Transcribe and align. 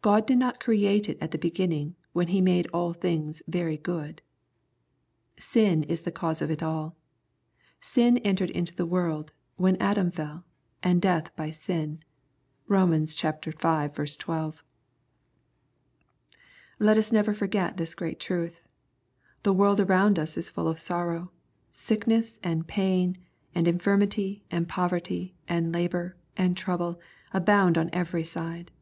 God 0.00 0.26
did 0.26 0.38
not 0.38 0.58
create 0.58 1.08
it 1.08 1.16
at 1.20 1.30
the 1.30 1.38
beginning, 1.38 1.94
when 2.12 2.26
He 2.34 2.40
made 2.40 2.66
all 2.74 2.92
things" 2.92 3.42
very 3.46 3.76
good. 3.76 4.20
Sin 5.38 5.84
is 5.84 6.00
the 6.00 6.10
cause 6.10 6.42
of 6.42 6.50
it 6.50 6.64
all." 6.64 6.96
Sin 7.94 8.18
entered 8.26 8.50
into 8.50 8.74
the 8.74 8.84
world 8.84 9.30
when 9.54 9.76
Adam 9.76 10.10
fell," 10.10 10.44
and 10.82 11.00
death 11.00 11.30
by 11.36 11.52
sin." 11.52 12.02
(Rom. 12.66 12.90
v. 13.06 13.46
12.) 13.46 14.62
Let 16.80 16.96
us 16.96 17.12
never 17.12 17.32
forget 17.32 17.76
this 17.76 17.94
great 17.94 18.18
truth. 18.18 18.62
The 19.44 19.54
world 19.54 19.78
around 19.78 20.18
us 20.18 20.36
is 20.36 20.50
full 20.50 20.66
of 20.66 20.80
sorrow. 20.80 21.28
Sickness, 21.70 22.40
and 22.42 22.66
pain, 22.66 23.16
and 23.54 23.68
infiimity, 23.68 24.42
and 24.50 24.68
poverty, 24.68 25.36
and 25.46 25.70
labor, 25.70 26.16
and 26.36 26.56
trouble, 26.56 26.98
abound 27.32 27.78
on 27.78 27.90
every 27.92 28.24
side. 28.24 28.72